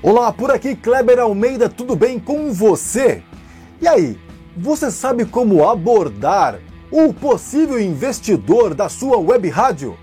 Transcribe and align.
Olá, 0.00 0.32
por 0.32 0.52
aqui 0.52 0.76
Kleber 0.76 1.18
Almeida, 1.18 1.68
tudo 1.68 1.96
bem 1.96 2.20
com 2.20 2.52
você? 2.52 3.20
E 3.80 3.88
aí, 3.88 4.16
você 4.56 4.92
sabe 4.92 5.24
como 5.24 5.68
abordar 5.68 6.60
o 6.88 7.12
possível 7.12 7.80
investidor 7.80 8.74
da 8.74 8.88
sua 8.88 9.18
web 9.18 9.48
rádio? 9.48 9.98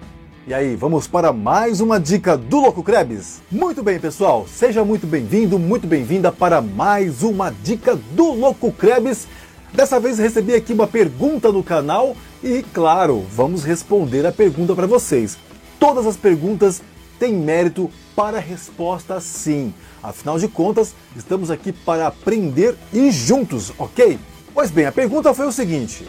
E 0.46 0.54
aí, 0.54 0.76
vamos 0.76 1.08
para 1.08 1.32
mais 1.32 1.80
uma 1.80 1.98
dica 1.98 2.36
do 2.36 2.60
Louco 2.60 2.84
Krebs? 2.84 3.42
Muito 3.50 3.82
bem, 3.82 3.98
pessoal, 3.98 4.46
seja 4.50 4.84
muito 4.84 5.08
bem-vindo, 5.08 5.58
muito 5.58 5.88
bem-vinda 5.88 6.30
para 6.30 6.60
mais 6.60 7.24
uma 7.24 7.50
dica 7.50 7.98
do 8.12 8.34
Louco 8.34 8.74
Krebs. 8.74 9.30
Dessa 9.74 9.98
vez 9.98 10.20
recebi 10.20 10.56
aqui 10.56 10.74
uma 10.74 10.88
pergunta 10.88 11.54
no 11.54 11.64
canal 11.64 12.18
e, 12.44 12.66
claro, 12.74 13.24
vamos 13.32 13.64
responder 13.64 14.26
a 14.26 14.32
pergunta 14.34 14.76
para 14.76 14.88
vocês. 14.88 15.38
Todas 15.80 16.06
as 16.06 16.18
perguntas 16.18 16.82
têm 17.18 17.34
mérito 17.34 17.90
para 18.16 18.38
a 18.38 18.42
resposta 18.42 19.20
sim. 19.20 19.74
Afinal 20.02 20.40
de 20.40 20.48
contas, 20.48 20.96
estamos 21.16 21.52
aqui 21.52 21.72
para 21.72 22.08
aprender 22.08 22.78
e 22.94 23.12
juntos, 23.12 23.74
ok? 23.78 24.20
Pois 24.54 24.72
bem, 24.72 24.86
a 24.86 24.92
pergunta 24.92 25.34
foi 25.34 25.46
o 25.48 25.52
seguinte: 25.52 26.08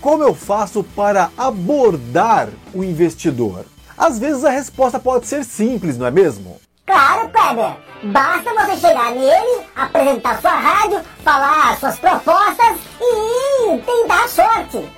como 0.00 0.22
eu 0.22 0.34
faço 0.34 0.82
para 0.82 1.30
abordar 1.38 2.48
o 2.74 2.82
investidor? 2.82 3.64
Às 3.96 4.18
vezes 4.18 4.44
a 4.44 4.50
resposta 4.50 4.98
pode 4.98 5.26
ser 5.26 5.44
simples, 5.44 5.96
não 5.96 6.06
é 6.06 6.10
mesmo? 6.10 6.60
Claro, 6.84 7.30
Kleber. 7.30 7.76
Basta 8.12 8.52
você 8.52 8.76
chegar 8.76 9.12
nele, 9.12 9.64
apresentar 9.74 10.40
sua 10.40 10.50
rádio, 10.50 11.00
falar 11.22 11.78
suas 11.78 11.98
propostas 11.98 12.76
e 13.00 13.78
tentar 13.78 14.24
a 14.24 14.28
sorte. 14.28 14.90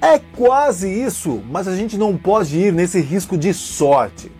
É 0.00 0.18
quase 0.36 0.88
isso, 0.88 1.42
mas 1.50 1.66
a 1.66 1.74
gente 1.74 1.98
não 1.98 2.16
pode 2.16 2.58
ir 2.58 2.72
nesse 2.72 3.00
risco 3.00 3.36
de 3.36 3.52
sorte. 3.52 4.32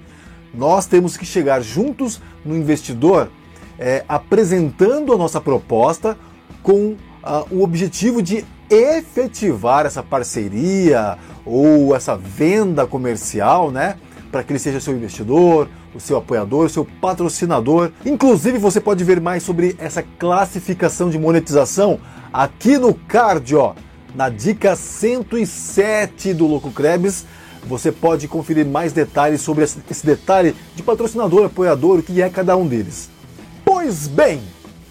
Nós 0.57 0.87
temos 0.87 1.17
que 1.17 1.27
chegar 1.27 1.61
juntos 1.61 2.21
no 2.45 2.57
investidor 2.57 3.31
é, 3.79 4.05
apresentando 4.09 5.13
a 5.13 5.19
nossa 5.19 5.41
proposta 5.41 6.17
com 6.63 6.97
uh, 7.23 7.47
o 7.51 7.63
objetivo 7.63 8.23
de 8.23 8.45
efetivar 8.71 9.87
essa 9.87 10.03
parceria 10.03 11.19
ou 11.45 11.95
essa 11.95 12.17
venda 12.17 12.87
comercial, 12.87 13.71
né? 13.71 13.97
Para 14.33 14.43
que 14.43 14.53
ele 14.53 14.59
seja 14.59 14.81
seu 14.81 14.95
investidor, 14.95 15.69
o 15.95 16.01
seu 16.01 16.17
apoiador, 16.17 16.67
o 16.67 16.71
seu 16.71 16.85
patrocinador. 17.01 17.93
Inclusive, 18.05 18.59
você 18.59 18.81
pode 18.81 19.05
ver 19.05 19.21
mais 19.21 19.43
sobre 19.43 19.77
essa 19.79 20.03
classificação 20.03 21.09
de 21.09 21.19
monetização 21.19 22.01
aqui 22.33 22.77
no 22.77 22.93
card, 22.93 23.55
na 24.15 24.29
dica 24.29 24.75
107 24.75 26.35
do 26.35 26.47
Louco 26.47 26.71
Krebs. 26.71 27.25
Você 27.67 27.91
pode 27.91 28.29
conferir 28.29 28.65
mais 28.65 28.93
detalhes 28.93 29.41
sobre 29.41 29.65
esse 29.65 30.07
detalhe 30.07 30.55
de 30.75 30.83
patrocinador, 30.83 31.47
apoiador, 31.47 31.99
o 31.99 32.03
que 32.03 32.23
é 32.23 32.31
cada 32.31 32.57
um 32.57 32.67
deles. 32.67 33.11
Pois 33.65 34.07
bem, 34.07 34.41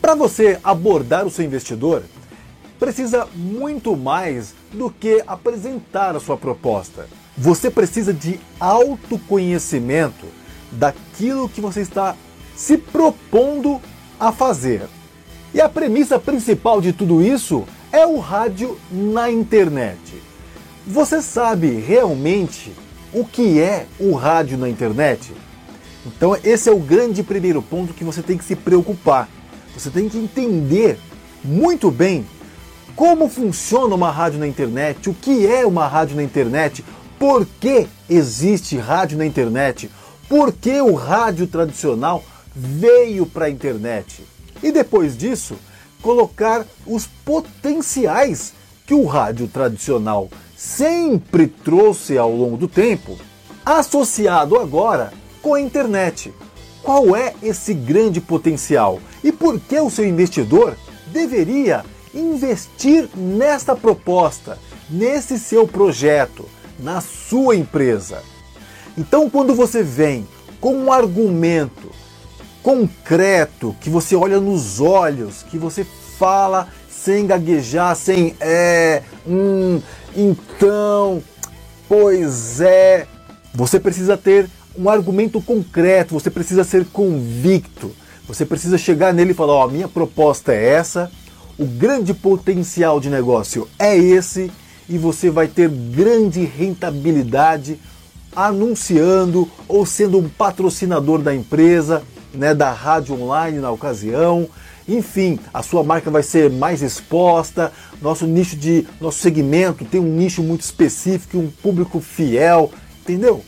para 0.01 0.13
você 0.13 0.59
abordar 0.63 1.25
o 1.25 1.31
seu 1.31 1.45
investidor, 1.45 2.03
precisa 2.77 3.27
muito 3.33 3.95
mais 3.95 4.53
do 4.73 4.89
que 4.89 5.23
apresentar 5.25 6.15
a 6.15 6.19
sua 6.19 6.35
proposta. 6.35 7.07
Você 7.37 7.71
precisa 7.71 8.13
de 8.13 8.39
autoconhecimento 8.59 10.25
daquilo 10.71 11.49
que 11.49 11.61
você 11.61 11.81
está 11.81 12.15
se 12.55 12.77
propondo 12.77 13.81
a 14.19 14.31
fazer. 14.31 14.83
E 15.53 15.61
a 15.61 15.69
premissa 15.69 16.19
principal 16.19 16.81
de 16.81 16.91
tudo 16.91 17.21
isso 17.21 17.63
é 17.91 18.05
o 18.05 18.19
rádio 18.19 18.77
na 18.91 19.31
internet. 19.31 20.21
Você 20.87 21.19
sabe 21.19 21.67
realmente 21.67 22.71
o 23.11 23.25
que 23.25 23.59
é 23.59 23.87
o 23.99 24.13
rádio 24.13 24.55
na 24.55 24.69
internet? 24.69 25.33
Então, 26.05 26.37
esse 26.43 26.69
é 26.69 26.71
o 26.71 26.77
grande 26.77 27.23
primeiro 27.23 27.59
ponto 27.59 27.91
que 27.91 28.03
você 28.03 28.21
tem 28.21 28.37
que 28.37 28.45
se 28.45 28.55
preocupar. 28.55 29.27
Você 29.75 29.89
tem 29.89 30.07
que 30.07 30.19
entender 30.19 30.99
muito 31.43 31.89
bem 31.89 32.23
como 32.95 33.27
funciona 33.27 33.95
uma 33.95 34.11
rádio 34.11 34.37
na 34.37 34.47
internet, 34.47 35.09
o 35.09 35.13
que 35.15 35.47
é 35.47 35.65
uma 35.65 35.87
rádio 35.87 36.17
na 36.17 36.23
internet, 36.23 36.85
por 37.17 37.47
que 37.59 37.87
existe 38.07 38.77
rádio 38.77 39.17
na 39.17 39.25
internet, 39.25 39.89
por 40.29 40.53
que 40.53 40.79
o 40.81 40.93
rádio 40.93 41.47
tradicional 41.47 42.23
veio 42.55 43.25
para 43.25 43.45
a 43.45 43.49
internet. 43.49 44.23
E 44.61 44.71
depois 44.71 45.17
disso, 45.17 45.55
colocar 45.99 46.63
os 46.85 47.07
potenciais 47.25 48.53
que 48.85 48.93
o 48.93 49.05
rádio 49.05 49.47
tradicional 49.47 50.29
sempre 50.55 51.47
trouxe 51.47 52.17
ao 52.17 52.31
longo 52.31 52.57
do 52.57 52.67
tempo, 52.67 53.17
associado 53.65 54.57
agora 54.57 55.11
com 55.41 55.53
a 55.53 55.61
internet. 55.61 56.33
Qual 56.81 57.15
é 57.15 57.33
esse 57.41 57.73
grande 57.73 58.21
potencial 58.21 58.99
e 59.23 59.31
por 59.31 59.59
que 59.59 59.79
o 59.79 59.89
seu 59.89 60.05
investidor 60.05 60.75
deveria 61.07 61.83
investir 62.13 63.09
nesta 63.15 63.75
proposta, 63.75 64.57
nesse 64.89 65.39
seu 65.39 65.67
projeto, 65.67 66.45
na 66.79 67.01
sua 67.01 67.55
empresa? 67.55 68.21
Então, 68.97 69.29
quando 69.29 69.53
você 69.53 69.83
vem 69.83 70.27
com 70.61 70.73
um 70.75 70.91
argumento 70.91 71.91
concreto, 72.63 73.75
que 73.81 73.89
você 73.89 74.15
olha 74.15 74.39
nos 74.39 74.79
olhos, 74.79 75.43
que 75.43 75.57
você 75.57 75.85
fala 76.17 76.69
sem 77.05 77.27
gaguejar, 77.27 77.95
sem 77.95 78.35
é, 78.41 79.03
hum, 79.27 79.79
então, 80.15 81.21
pois 81.87 82.59
é, 82.59 83.05
você 83.53 83.79
precisa 83.79 84.17
ter 84.17 84.49
um 84.75 84.89
argumento 84.89 85.39
concreto, 85.39 86.15
você 86.15 86.31
precisa 86.31 86.63
ser 86.63 86.83
convicto. 86.85 87.91
Você 88.27 88.43
precisa 88.43 88.75
chegar 88.75 89.13
nele 89.13 89.31
e 89.31 89.35
falar: 89.35 89.53
Ó, 89.53 89.65
oh, 89.65 89.69
minha 89.69 89.87
proposta 89.87 90.51
é 90.51 90.69
essa, 90.69 91.11
o 91.59 91.65
grande 91.65 92.11
potencial 92.11 92.99
de 92.99 93.07
negócio 93.07 93.69
é 93.77 93.95
esse, 93.95 94.51
e 94.89 94.97
você 94.97 95.29
vai 95.29 95.47
ter 95.47 95.69
grande 95.69 96.43
rentabilidade 96.43 97.79
anunciando 98.35 99.47
ou 99.67 99.85
sendo 99.85 100.17
um 100.17 100.27
patrocinador 100.27 101.21
da 101.21 101.35
empresa, 101.35 102.01
né, 102.33 102.55
da 102.55 102.71
rádio 102.71 103.21
online 103.21 103.59
na 103.59 103.69
ocasião. 103.69 104.49
Enfim, 104.87 105.39
a 105.51 105.63
sua 105.63 105.83
marca 105.83 106.11
vai 106.11 106.21
ser 106.21 106.49
mais 106.49 106.81
exposta, 106.81 107.71
nosso 108.01 108.27
nicho 108.27 108.55
de 108.55 108.85
nosso 109.01 109.19
segmento 109.19 109.83
tem 109.83 109.99
um 109.99 110.03
nicho 110.03 110.43
muito 110.43 110.61
específico, 110.61 111.39
um 111.39 111.49
público 111.49 111.99
fiel, 111.99 112.71
entendeu? 113.01 113.43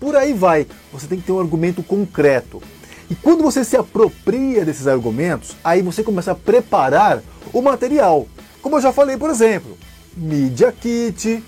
Por 0.00 0.16
aí 0.16 0.32
vai. 0.32 0.66
Você 0.92 1.06
tem 1.06 1.20
que 1.20 1.26
ter 1.26 1.32
um 1.32 1.40
argumento 1.40 1.82
concreto. 1.82 2.60
E 3.08 3.14
quando 3.14 3.42
você 3.42 3.64
se 3.64 3.76
apropria 3.76 4.64
desses 4.64 4.86
argumentos, 4.86 5.56
aí 5.62 5.82
você 5.82 6.02
começa 6.02 6.32
a 6.32 6.34
preparar 6.34 7.22
o 7.52 7.62
material. 7.62 8.26
Como 8.62 8.76
eu 8.76 8.80
já 8.80 8.92
falei, 8.92 9.16
por 9.16 9.30
exemplo, 9.30 9.76
Media 10.16 10.72
Kit, 10.72 11.42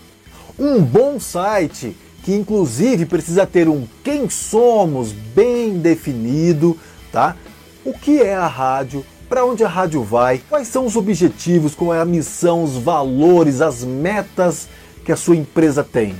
um 0.58 0.80
bom 0.80 1.18
site 1.18 1.96
que 2.22 2.32
inclusive 2.32 3.06
precisa 3.06 3.44
ter 3.46 3.68
um 3.68 3.86
quem 4.04 4.30
somos 4.30 5.12
bem 5.12 5.78
definido, 5.78 6.78
tá? 7.10 7.36
O 7.84 7.92
que 7.92 8.20
é 8.22 8.34
a 8.34 8.46
rádio? 8.46 9.04
Para 9.32 9.46
onde 9.46 9.64
a 9.64 9.68
rádio 9.68 10.02
vai? 10.02 10.42
Quais 10.46 10.68
são 10.68 10.84
os 10.84 10.94
objetivos? 10.94 11.74
Qual 11.74 11.94
é 11.94 11.98
a 11.98 12.04
missão, 12.04 12.62
os 12.62 12.76
valores, 12.76 13.62
as 13.62 13.82
metas 13.82 14.68
que 15.06 15.10
a 15.10 15.16
sua 15.16 15.34
empresa 15.34 15.82
tem? 15.82 16.14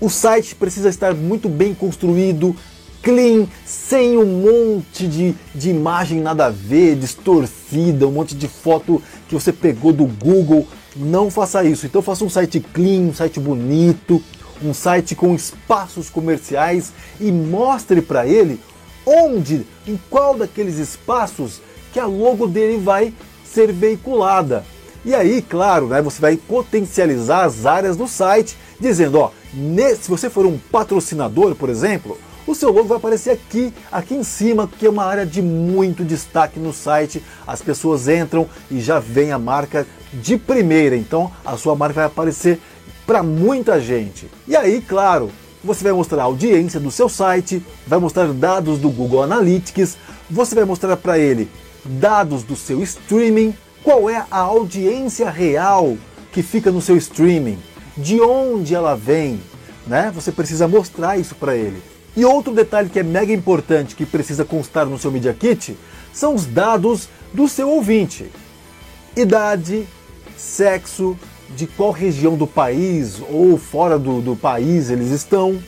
O 0.00 0.10
site 0.10 0.56
precisa 0.56 0.88
estar 0.88 1.14
muito 1.14 1.48
bem 1.48 1.72
construído, 1.72 2.56
clean, 3.00 3.46
sem 3.64 4.18
um 4.18 4.26
monte 4.42 5.06
de, 5.06 5.36
de 5.54 5.70
imagem 5.70 6.20
nada 6.20 6.46
a 6.46 6.50
ver, 6.50 6.96
distorcida, 6.96 8.08
um 8.08 8.10
monte 8.10 8.34
de 8.34 8.48
foto 8.48 9.00
que 9.28 9.36
você 9.36 9.52
pegou 9.52 9.92
do 9.92 10.06
Google. 10.06 10.66
Não 10.96 11.30
faça 11.30 11.62
isso. 11.62 11.86
Então 11.86 12.02
faça 12.02 12.24
um 12.24 12.28
site 12.28 12.58
clean, 12.58 13.02
um 13.02 13.14
site 13.14 13.38
bonito, 13.38 14.20
um 14.60 14.74
site 14.74 15.14
com 15.14 15.32
espaços 15.32 16.10
comerciais 16.10 16.92
e 17.20 17.30
mostre 17.30 18.02
para 18.02 18.26
ele 18.26 18.58
onde, 19.06 19.64
em 19.86 19.96
qual 20.10 20.36
daqueles 20.36 20.78
espaços 20.78 21.60
que 21.92 22.00
a 22.00 22.06
logo 22.06 22.46
dele 22.46 22.78
vai 22.78 23.12
ser 23.44 23.72
veiculada. 23.72 24.64
E 25.04 25.14
aí, 25.14 25.42
claro, 25.42 25.88
né, 25.88 26.00
você 26.00 26.20
vai 26.20 26.36
potencializar 26.36 27.44
as 27.44 27.66
áreas 27.66 27.96
do 27.96 28.06
site, 28.06 28.56
dizendo, 28.80 29.18
ó, 29.18 29.30
se 30.00 30.08
você 30.08 30.30
for 30.30 30.46
um 30.46 30.58
patrocinador, 30.70 31.54
por 31.54 31.68
exemplo, 31.68 32.16
o 32.46 32.54
seu 32.54 32.72
logo 32.72 32.88
vai 32.88 32.98
aparecer 32.98 33.30
aqui, 33.30 33.72
aqui 33.90 34.14
em 34.14 34.22
cima, 34.22 34.68
que 34.78 34.86
é 34.86 34.90
uma 34.90 35.04
área 35.04 35.26
de 35.26 35.42
muito 35.42 36.04
destaque 36.04 36.58
no 36.58 36.72
site. 36.72 37.22
As 37.46 37.60
pessoas 37.60 38.08
entram 38.08 38.48
e 38.70 38.80
já 38.80 38.98
vem 38.98 39.32
a 39.32 39.38
marca 39.38 39.86
de 40.12 40.36
primeira, 40.36 40.96
então 40.96 41.30
a 41.44 41.56
sua 41.56 41.74
marca 41.74 41.94
vai 41.94 42.04
aparecer 42.04 42.60
para 43.06 43.22
muita 43.22 43.80
gente. 43.80 44.28
E 44.46 44.56
aí, 44.56 44.80
claro, 44.80 45.30
você 45.64 45.84
vai 45.84 45.92
mostrar 45.92 46.22
a 46.22 46.26
audiência 46.26 46.80
do 46.80 46.90
seu 46.90 47.08
site, 47.08 47.64
vai 47.86 47.98
mostrar 47.98 48.32
dados 48.32 48.78
do 48.78 48.90
Google 48.90 49.22
Analytics, 49.22 49.96
você 50.30 50.54
vai 50.54 50.64
mostrar 50.64 50.96
para 50.96 51.18
ele 51.18 51.48
dados 51.84 52.42
do 52.42 52.56
seu 52.56 52.82
streaming, 52.82 53.54
qual 53.82 54.08
é 54.08 54.24
a 54.30 54.38
audiência 54.38 55.30
real 55.30 55.96
que 56.30 56.42
fica 56.42 56.70
no 56.70 56.80
seu 56.80 56.96
streaming, 56.96 57.58
de 57.96 58.20
onde 58.20 58.74
ela 58.74 58.96
vem, 58.96 59.40
né? 59.86 60.10
Você 60.14 60.32
precisa 60.32 60.68
mostrar 60.68 61.18
isso 61.18 61.34
para 61.34 61.56
ele. 61.56 61.82
E 62.16 62.24
outro 62.24 62.54
detalhe 62.54 62.90
que 62.90 62.98
é 62.98 63.02
mega 63.02 63.32
importante 63.32 63.94
que 63.94 64.06
precisa 64.06 64.44
constar 64.44 64.86
no 64.86 64.98
seu 64.98 65.10
Media 65.10 65.32
Kit 65.32 65.76
são 66.12 66.34
os 66.34 66.46
dados 66.46 67.08
do 67.32 67.48
seu 67.48 67.68
ouvinte: 67.70 68.30
idade, 69.16 69.86
sexo, 70.36 71.16
de 71.56 71.66
qual 71.66 71.90
região 71.90 72.36
do 72.36 72.46
país 72.46 73.20
ou 73.30 73.56
fora 73.58 73.98
do, 73.98 74.20
do 74.20 74.36
país 74.36 74.90
eles 74.90 75.10
estão, 75.10 75.58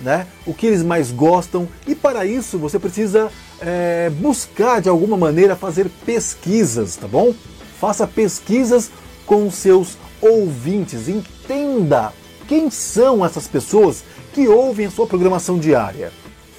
né? 0.00 0.26
o 0.46 0.54
que 0.54 0.66
eles 0.66 0.82
mais 0.82 1.10
gostam, 1.10 1.68
e 1.86 1.94
para 1.94 2.24
isso 2.24 2.58
você 2.58 2.78
precisa 2.78 3.30
é, 3.60 4.10
buscar 4.10 4.80
de 4.80 4.88
alguma 4.88 5.16
maneira 5.16 5.56
fazer 5.56 5.88
pesquisas, 6.04 6.96
tá 6.96 7.06
bom? 7.06 7.34
Faça 7.80 8.06
pesquisas 8.06 8.90
com 9.26 9.50
seus 9.50 9.96
ouvintes, 10.20 11.08
entenda 11.08 12.12
quem 12.46 12.70
são 12.70 13.24
essas 13.24 13.46
pessoas 13.46 14.04
que 14.32 14.48
ouvem 14.48 14.86
a 14.86 14.90
sua 14.90 15.06
programação 15.06 15.58
diária. 15.58 16.12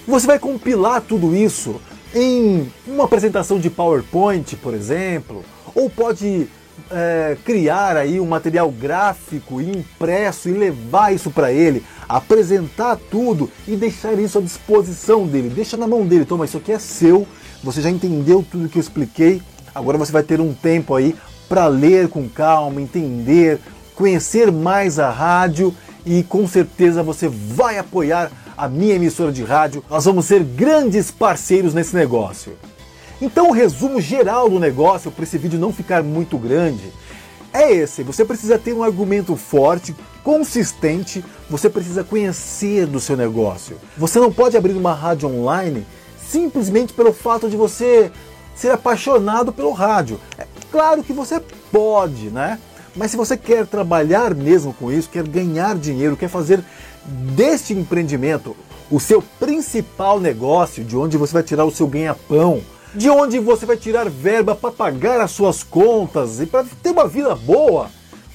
Você 0.08 0.28
vai 0.28 0.40
compilar 0.40 1.02
tudo 1.02 1.36
isso 1.36 1.82
em 2.14 2.72
uma 2.88 3.06
apresentação 3.06 3.60
de 3.60 3.70
PowerPoint, 3.70 4.56
por 4.58 4.74
exemplo, 4.74 5.44
ou 5.74 5.90
pode 5.90 6.48
é, 6.92 7.38
criar 7.44 7.98
aí 7.98 8.20
um 8.20 8.26
material 8.26 8.70
gráfico 8.72 9.60
impresso 9.62 10.50
e 10.50 10.54
levar 10.54 11.14
isso 11.14 11.30
para 11.32 11.52
ele, 11.52 11.84
apresentar 12.08 12.98
tudo 13.10 13.50
e 13.68 13.76
deixar 13.76 14.18
isso 14.20 14.38
à 14.38 14.42
disposição 14.42 15.26
dele, 15.28 15.50
deixa 15.50 15.78
na 15.78 15.88
mão 15.88 16.06
dele, 16.06 16.26
toma, 16.26 16.46
isso 16.46 16.58
aqui 16.58 16.72
é 16.72 16.80
seu, 16.80 17.28
você 17.64 17.82
já 17.82 17.90
entendeu 17.90 18.46
tudo 18.50 18.70
que 18.70 18.78
eu 18.78 18.82
expliquei, 18.82 19.42
agora 19.74 19.98
você 19.98 20.12
vai 20.12 20.24
ter 20.24 20.40
um 20.40 20.54
tempo 20.54 20.96
aí 20.96 21.16
para 21.50 21.68
ler 21.68 22.08
com 22.08 22.28
calma, 22.28 22.82
entender, 22.82 23.60
conhecer 23.96 24.52
mais 24.52 25.00
a 25.00 25.10
rádio 25.10 25.74
e 26.06 26.24
com 26.24 26.48
certeza 26.48 27.02
você 27.02 27.28
vai 27.28 27.78
apoiar 27.78 28.32
a 28.58 28.68
minha 28.68 28.96
emissora 28.96 29.32
de 29.32 29.44
rádio. 29.44 29.84
Nós 29.90 30.06
vamos 30.06 30.26
ser 30.26 30.44
grandes 30.44 31.12
parceiros 31.12 31.74
nesse 31.74 31.96
negócio. 31.96 32.54
Então, 33.22 33.50
o 33.50 33.54
resumo 33.54 34.02
geral 34.02 34.50
do 34.50 34.60
negócio, 34.60 35.10
para 35.10 35.24
esse 35.24 35.38
vídeo 35.38 35.60
não 35.60 35.72
ficar 35.72 36.04
muito 36.04 36.38
grande, 36.38 36.92
é 37.56 37.72
esse: 37.74 38.04
você 38.04 38.26
precisa 38.26 38.58
ter 38.58 38.74
um 38.74 38.84
argumento 38.84 39.36
forte, 39.36 39.96
consistente, 40.24 41.24
você 41.50 41.70
precisa 41.70 42.04
conhecer 42.04 42.86
do 42.86 43.00
seu 43.00 43.16
negócio. 43.16 43.78
Você 43.98 44.20
não 44.20 44.32
pode 44.32 44.58
abrir 44.58 44.74
uma 44.74 44.94
rádio 44.94 45.30
online 45.30 45.86
simplesmente 46.18 46.94
pelo 46.94 47.14
fato 47.14 47.50
de 47.50 47.56
você 47.56 48.12
ser 48.56 48.72
apaixonado 48.72 49.54
pelo 49.54 49.72
rádio. 49.72 50.20
É 50.38 50.46
claro 50.72 51.04
que 51.04 51.14
você 51.14 51.42
pode, 51.72 52.30
né? 52.30 52.60
Mas 52.96 53.12
se 53.12 53.18
você 53.18 53.36
quer 53.36 53.66
trabalhar 53.68 54.34
mesmo 54.34 54.74
com 54.74 54.92
isso, 54.92 55.10
quer 55.10 55.28
ganhar 55.28 55.76
dinheiro, 55.76 56.16
quer 56.16 56.30
fazer 56.30 56.64
deste 57.06 57.74
empreendimento 57.74 58.56
o 58.90 59.00
seu 59.00 59.22
principal 59.40 60.20
negócio, 60.20 60.84
de 60.84 60.96
onde 60.96 61.18
você 61.18 61.34
vai 61.34 61.44
tirar 61.44 61.66
o 61.66 61.72
seu 61.72 61.88
ganha-pão, 61.88 62.62
de 62.96 63.10
onde 63.10 63.40
você 63.40 63.66
vai 63.66 63.76
tirar 63.76 64.10
verba 64.10 64.56
para 64.56 64.72
pagar 64.72 65.20
as 65.20 65.32
suas 65.32 65.64
contas 65.64 66.40
e 66.40 66.46
para 66.46 66.66
ter 66.82 66.92
uma 66.92 67.08
vida 67.08 67.36
boa, 67.36 67.90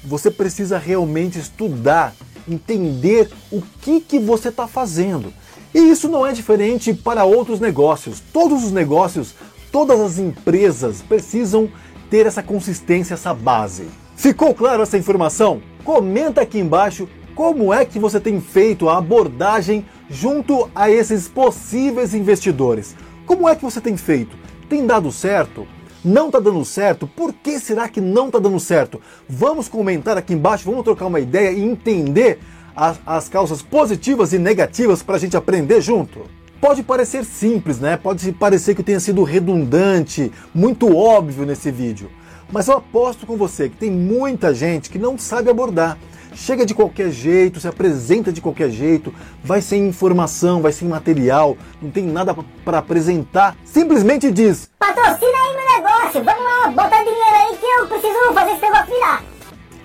você 0.05 0.31
precisa 0.31 0.79
realmente 0.79 1.39
estudar, 1.39 2.15
entender 2.47 3.31
o 3.51 3.63
que, 3.81 4.01
que 4.01 4.19
você 4.19 4.49
está 4.49 4.69
fazendo. 4.69 5.33
E 5.75 5.79
isso 5.79 6.09
não 6.09 6.27
é 6.27 6.33
diferente 6.33 6.93
para 6.93 7.25
outros 7.25 7.59
negócios. 7.59 8.21
Todos 8.33 8.63
os 8.65 8.71
negócios, 8.73 9.35
todas 9.73 9.99
as 9.99 10.19
empresas 10.19 11.01
precisam 11.01 11.71
ter 12.11 12.27
essa 12.27 12.43
consistência, 12.43 13.15
essa 13.15 13.33
base. 13.33 13.87
Ficou 14.15 14.55
claro 14.55 14.83
essa 14.83 14.99
informação? 14.99 15.63
Comenta 15.85 16.43
aqui 16.43 16.59
embaixo 16.59 17.09
como 17.35 17.73
é 17.73 17.87
que 17.87 17.99
você 17.99 18.21
tem 18.21 18.41
feito 18.41 18.91
a 18.91 18.99
abordagem 18.99 19.87
junto 20.11 20.69
a 20.75 20.91
esses 20.91 21.29
possíveis 21.29 22.13
investidores. 22.13 22.95
Como 23.31 23.49
é 23.49 23.55
que 23.55 23.63
você 23.63 23.81
tem 23.81 23.97
feito? 23.97 24.37
Tem 24.69 24.85
dado 24.85 25.13
certo? 25.13 25.65
Não 26.05 26.27
está 26.27 26.41
dando 26.41 26.65
certo? 26.65 27.07
Por 27.07 27.33
que 27.33 27.61
será 27.61 27.89
que 27.89 28.01
não 28.01 28.27
está 28.27 28.41
dando 28.41 28.59
certo? 28.59 29.01
Vamos 29.29 29.69
comentar 29.69 30.19
aqui 30.19 30.35
embaixo, 30.35 30.69
vamos 30.69 30.83
trocar 30.83 31.07
uma 31.07 31.21
ideia 31.21 31.53
e 31.53 31.63
entender 31.63 32.41
as, 32.75 32.99
as 33.07 33.29
causas 33.29 33.63
positivas 33.63 34.33
e 34.33 34.39
negativas 34.41 35.01
para 35.01 35.15
a 35.15 35.19
gente 35.21 35.37
aprender 35.37 35.81
junto. 35.81 36.23
Pode 36.61 36.83
parecer 36.83 37.25
simples, 37.25 37.79
né? 37.79 37.97
Pode 37.97 38.33
parecer 38.33 38.75
que 38.75 38.83
tenha 38.83 38.99
sido 38.99 39.23
redundante, 39.23 40.33
muito 40.53 40.97
óbvio 40.97 41.47
nesse 41.47 41.71
vídeo. 41.71 42.11
Mas 42.51 42.67
eu 42.67 42.79
aposto 42.79 43.27
com 43.27 43.37
você 43.37 43.69
que 43.69 43.77
tem 43.77 43.93
muita 43.93 44.53
gente 44.53 44.91
que 44.91 44.99
não 44.99 45.17
sabe 45.17 45.49
abordar 45.49 45.97
chega 46.35 46.67
de 46.67 46.75
qualquer 46.75 47.11
jeito, 47.11 47.61
se 47.61 47.69
apresenta 47.69 48.33
de 48.33 48.41
qualquer 48.41 48.71
jeito, 48.71 49.15
vai 49.43 49.61
sem 49.61 49.89
informação, 49.89 50.63
vai 50.63 50.73
sem 50.73 50.89
material, 50.89 51.57
não 51.81 51.91
tem 51.91 52.05
nada 52.05 52.35
para 52.65 52.79
apresentar, 52.79 53.57
simplesmente 53.65 54.31
diz: 54.31 54.71
Patrocina 54.79 55.39
aí 55.39 55.57
meu 55.57 55.77
negócio, 55.77 56.25
vamos 56.25 56.45
lá, 56.45 56.69
bota 56.69 56.97
dinheiro 56.99 57.37
aí 57.37 57.57
que 57.57 57.67
eu 57.67 57.87
preciso 57.87 58.35
fazer 58.35 58.53
esse 58.53 58.63
negócio 58.63 58.95
virar. 58.95 59.25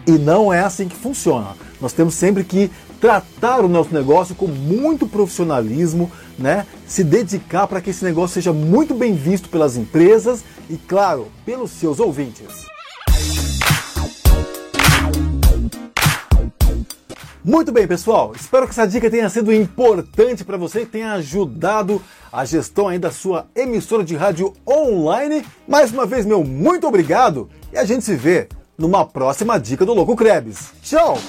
E 0.08 0.12
não 0.12 0.54
é 0.54 0.60
assim 0.60 0.88
que 0.88 0.96
funciona. 0.96 1.56
Nós 1.82 1.92
temos 1.92 2.14
sempre 2.14 2.44
que 2.44 2.70
tratar 3.02 3.62
o 3.62 3.68
nosso 3.68 3.94
negócio 3.94 4.36
com 4.36 4.48
muito 4.48 5.08
profissionalismo, 5.08 6.12
né? 6.38 6.66
Se 6.88 7.04
dedicar 7.04 7.68
para 7.68 7.82
que 7.82 7.90
esse 7.90 8.04
negócio 8.04 8.36
seja 8.36 8.54
muito 8.54 8.94
bem 8.94 9.14
visto 9.14 9.50
pelas 9.50 9.76
empresas 9.76 10.44
e, 10.70 10.78
claro, 10.78 11.28
pelos 11.46 11.72
seus 11.72 12.00
ouvintes. 12.00 12.75
Muito 17.48 17.72
bem, 17.72 17.88
pessoal. 17.88 18.34
Espero 18.36 18.66
que 18.66 18.72
essa 18.72 18.88
dica 18.88 19.08
tenha 19.08 19.30
sido 19.30 19.54
importante 19.54 20.44
para 20.44 20.58
você 20.58 20.82
e 20.82 20.86
tenha 20.88 21.14
ajudado 21.14 22.02
a 22.34 22.44
gestão 22.44 22.88
aí 22.88 22.98
da 22.98 23.12
sua 23.12 23.46
emissora 23.56 24.04
de 24.04 24.16
rádio 24.16 24.52
online. 24.68 25.46
Mais 25.68 25.92
uma 25.92 26.08
vez, 26.08 26.26
meu 26.26 26.44
muito 26.44 26.88
obrigado 26.88 27.48
e 27.72 27.78
a 27.78 27.86
gente 27.86 28.04
se 28.04 28.16
vê 28.16 28.50
numa 28.76 29.06
próxima 29.06 29.60
dica 29.60 29.86
do 29.86 29.94
Louco 29.94 30.16
Krebs. 30.16 30.72
Tchau! 30.82 31.20